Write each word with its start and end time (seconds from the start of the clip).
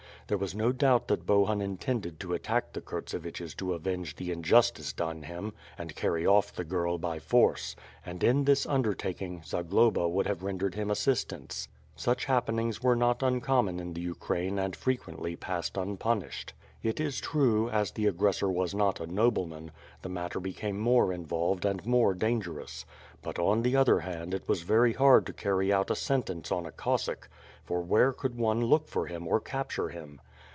There 0.27 0.37
was 0.37 0.55
no 0.55 0.71
doubt 0.71 1.09
that 1.09 1.25
Bohun 1.25 1.59
intended 1.59 2.17
to 2.21 2.33
attack 2.33 2.71
the 2.71 2.79
Kurtseviches 2.79 3.53
to 3.57 3.73
avenge 3.73 4.15
the 4.15 4.31
injustice 4.31 4.93
done 4.93 5.23
him, 5.23 5.53
and 5.77 5.93
carry 5.93 6.25
ott' 6.25 6.53
the 6.55 6.63
girl 6.63 6.97
by 6.97 7.19
force, 7.19 7.75
and, 8.05 8.23
in 8.23 8.45
this 8.45 8.65
undertaking, 8.65 9.41
Zagloba 9.43 10.07
would 10.07 10.27
have 10.27 10.41
rendered 10.41 10.73
him 10.75 10.89
assist 10.89 11.33
ance. 11.33 11.67
Such 11.97 12.23
happenings 12.25 12.81
were 12.81 12.95
not 12.95 13.21
uncommon 13.21 13.77
in 13.81 13.91
the 13.91 13.99
Ukraine 13.99 14.57
and 14.57 14.73
frequently 14.73 15.35
passed 15.35 15.75
unpunished. 15.75 16.53
It 16.81 16.99
is 17.01 17.19
true, 17.19 17.69
as 17.69 17.91
the 17.91 18.05
aggres 18.07 18.35
sor 18.35 18.49
was 18.49 18.73
not 18.73 19.01
a 19.01 19.05
nobleman, 19.07 19.69
the 20.01 20.09
matter 20.09 20.39
became 20.39 20.79
more 20.79 21.11
involved 21.13 21.65
and 21.65 21.85
more 21.85 22.13
dangerous; 22.15 22.85
but 23.21 23.37
oh 23.37 23.53
the 23.61 23.75
other 23.75 23.99
hand 23.99 24.33
it 24.33 24.47
was 24.47 24.63
very 24.63 24.93
hard 24.93 25.25
to 25.27 25.33
carry 25.33 25.71
out 25.71 25.91
a 25.91 25.95
sentence 25.95 26.51
on 26.51 26.65
a 26.65 26.71
Cossack, 26.71 27.29
for 27.63 27.81
where 27.81 28.11
could 28.11 28.35
one 28.35 28.65
look 28.65 28.87
for 28.87 29.05
him 29.05 29.27
or 29.27 29.39
capture 29.39 29.89
him? 29.89 30.19